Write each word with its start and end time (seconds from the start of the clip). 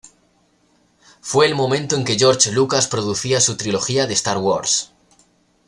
Fue 1.21 1.45
el 1.45 1.53
momento 1.53 1.95
en 1.95 2.03
que 2.05 2.17
George 2.17 2.51
Lucas 2.51 2.87
producía 2.87 3.39
su 3.39 3.55
trilogía 3.55 4.07
de 4.07 4.13
"Star 4.15 4.39
Wars". 4.39 4.91